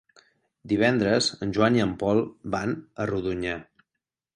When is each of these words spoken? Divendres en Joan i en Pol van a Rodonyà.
Divendres 0.71 1.29
en 1.47 1.53
Joan 1.59 1.79
i 1.81 1.85
en 1.85 1.95
Pol 2.03 2.25
van 2.59 2.77
a 3.05 3.09
Rodonyà. 3.15 3.65